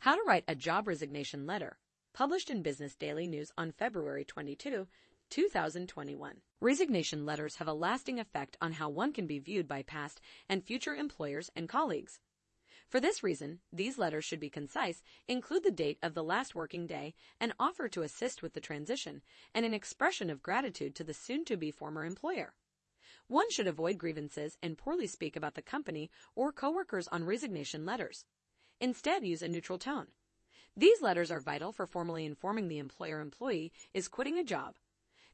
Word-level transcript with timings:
How 0.00 0.14
to 0.14 0.22
write 0.26 0.44
a 0.48 0.54
job 0.54 0.88
resignation 0.88 1.46
letter, 1.46 1.76
published 2.14 2.48
in 2.48 2.62
Business 2.62 2.94
Daily 2.94 3.26
News 3.26 3.52
on 3.58 3.70
February 3.70 4.24
22, 4.24 4.86
2021. 5.28 6.40
Resignation 6.58 7.26
letters 7.26 7.56
have 7.56 7.68
a 7.68 7.74
lasting 7.74 8.18
effect 8.18 8.56
on 8.62 8.72
how 8.72 8.88
one 8.88 9.12
can 9.12 9.26
be 9.26 9.38
viewed 9.38 9.68
by 9.68 9.82
past 9.82 10.22
and 10.48 10.64
future 10.64 10.94
employers 10.94 11.50
and 11.54 11.68
colleagues. 11.68 12.18
For 12.88 12.98
this 12.98 13.22
reason, 13.22 13.58
these 13.70 13.98
letters 13.98 14.24
should 14.24 14.40
be 14.40 14.48
concise, 14.48 15.02
include 15.28 15.64
the 15.64 15.70
date 15.70 15.98
of 16.02 16.14
the 16.14 16.24
last 16.24 16.54
working 16.54 16.86
day, 16.86 17.12
and 17.38 17.52
offer 17.60 17.86
to 17.90 18.00
assist 18.00 18.40
with 18.40 18.54
the 18.54 18.60
transition, 18.60 19.20
and 19.54 19.66
an 19.66 19.74
expression 19.74 20.30
of 20.30 20.42
gratitude 20.42 20.94
to 20.94 21.04
the 21.04 21.12
soon-to-be 21.12 21.72
former 21.72 22.06
employer. 22.06 22.54
One 23.26 23.50
should 23.50 23.66
avoid 23.66 23.98
grievances 23.98 24.56
and 24.62 24.78
poorly 24.78 25.06
speak 25.06 25.36
about 25.36 25.56
the 25.56 25.62
company 25.62 26.10
or 26.34 26.52
coworkers 26.52 27.06
on 27.08 27.26
resignation 27.26 27.84
letters. 27.84 28.24
Instead, 28.80 29.26
use 29.26 29.42
a 29.42 29.48
neutral 29.48 29.78
tone. 29.78 30.06
These 30.76 31.02
letters 31.02 31.30
are 31.30 31.40
vital 31.40 31.72
for 31.72 31.86
formally 31.86 32.24
informing 32.24 32.68
the 32.68 32.78
employer 32.78 33.20
employee 33.20 33.72
is 33.92 34.08
quitting 34.08 34.38
a 34.38 34.44
job. 34.44 34.76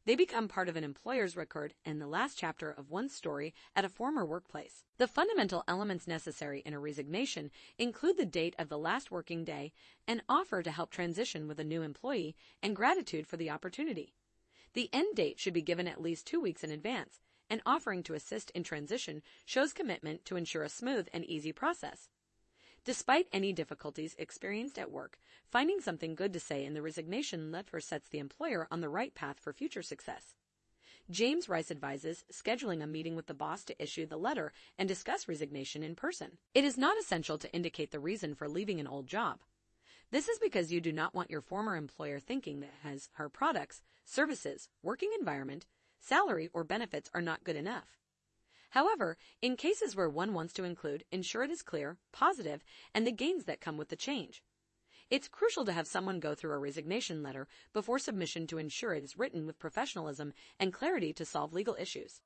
They 0.05 0.17
become 0.17 0.49
part 0.49 0.69
of 0.69 0.77
an 0.77 0.85
employer's 0.85 1.37
record 1.37 1.75
and 1.85 2.01
the 2.01 2.07
last 2.07 2.39
chapter 2.39 2.71
of 2.71 2.91
one's 2.91 3.15
story 3.15 3.55
at 3.75 3.85
a 3.85 3.89
former 3.89 4.25
workplace. 4.25 4.85
The 4.99 5.09
fundamental 5.09 5.65
elements 5.67 6.07
necessary 6.07 6.61
in 6.65 6.75
a 6.75 6.79
resignation 6.79 7.51
include 7.77 8.17
the 8.17 8.25
date 8.25 8.55
of 8.59 8.69
the 8.69 8.79
last 8.79 9.11
working 9.11 9.45
day, 9.45 9.73
an 10.07 10.23
offer 10.29 10.63
to 10.63 10.71
help 10.71 10.91
transition 10.91 11.49
with 11.49 11.59
a 11.59 11.65
new 11.65 11.83
employee, 11.83 12.37
and 12.63 12.77
gratitude 12.77 13.27
for 13.27 13.37
the 13.37 13.51
opportunity. 13.51 14.15
The 14.75 14.89
end 14.93 15.17
date 15.17 15.41
should 15.41 15.55
be 15.55 15.63
given 15.63 15.89
at 15.89 16.01
least 16.01 16.27
two 16.27 16.41
weeks 16.41 16.63
in 16.63 16.71
advance, 16.71 17.21
and 17.51 17.61
offering 17.67 18.03
to 18.05 18.15
assist 18.15 18.51
in 18.51 18.63
transition 18.63 19.23
shows 19.45 19.73
commitment 19.73 20.25
to 20.27 20.37
ensure 20.37 20.63
a 20.63 20.69
smooth 20.69 21.09
and 21.13 21.25
easy 21.25 21.53
process. 21.53 22.09
Despite 22.87 23.27
any 23.33 23.53
difficulties 23.53 24.15
experienced 24.17 24.79
at 24.79 24.93
work, 24.93 25.19
finding 25.51 25.81
something 25.81 26.15
good 26.15 26.33
to 26.33 26.39
say 26.39 26.65
in 26.65 26.73
the 26.73 26.83
resignation 26.83 27.51
letter 27.51 27.81
sets 27.81 28.09
the 28.09 28.21
employer 28.21 28.69
on 28.71 28.81
the 28.81 28.89
right 28.89 29.13
path 29.13 29.41
for 29.41 29.53
future 29.53 29.83
success. 29.83 30.37
James 31.11 31.49
Rice 31.49 31.73
advises 31.73 32.25
scheduling 32.33 32.85
a 32.85 32.87
meeting 32.87 33.17
with 33.17 33.27
the 33.27 33.35
boss 33.35 33.65
to 33.65 33.83
issue 33.83 34.07
the 34.07 34.17
letter 34.17 34.53
and 34.79 34.89
discuss 34.89 35.27
resignation 35.27 35.83
in 35.83 35.97
person. 35.97 36.39
It 36.55 36.63
is 36.63 36.79
not 36.79 36.97
essential 36.97 37.39
to 37.39 37.53
indicate 37.53 37.91
the 37.91 37.99
reason 37.99 38.37
for 38.37 38.49
leaving 38.49 38.79
an 38.79 38.87
old 38.87 39.09
job. 39.09 39.41
This 40.13 40.29
is 40.29 40.39
because 40.39 40.71
you 40.71 40.81
do 40.81 40.93
not 40.93 41.13
want 41.13 41.29
your 41.29 41.41
former 41.41 41.75
employer 41.75 42.21
thinking 42.21 42.61
that 42.61 42.89
his, 42.89 43.09
her 43.15 43.29
products, 43.29 43.83
services, 44.05 44.69
working 44.81 45.11
environment, 45.19 45.67
salary, 45.99 46.51
or 46.53 46.63
benefits 46.63 47.11
are 47.13 47.21
not 47.21 47.43
good 47.43 47.57
enough. 47.57 47.99
However, 48.77 49.17
in 49.41 49.57
cases 49.57 49.97
where 49.97 50.11
one 50.11 50.35
wants 50.35 50.53
to 50.53 50.65
include, 50.65 51.05
ensure 51.11 51.43
it 51.43 51.51
is 51.51 51.63
clear, 51.63 51.97
positive, 52.13 52.63
and 52.93 53.07
the 53.07 53.11
gains 53.11 53.45
that 53.45 53.59
come 53.59 53.79
with 53.79 53.89
the 53.89 53.97
change. 53.97 54.43
It's 55.09 55.29
crucial 55.29 55.65
to 55.65 55.73
have 55.73 55.87
someone 55.87 56.21
go 56.21 56.35
through 56.35 56.53
a 56.53 56.59
resignation 56.59 57.23
letter 57.23 57.49
before 57.73 57.99
submission 57.99 58.47
to 58.49 58.59
ensure 58.59 58.93
it 58.93 59.03
is 59.03 59.17
written 59.17 59.47
with 59.47 59.59
professionalism 59.59 60.35
and 60.61 60.75
clarity 60.75 61.15
to 61.15 61.25
solve 61.25 61.55
legal 61.55 61.75
issues. 61.81 62.21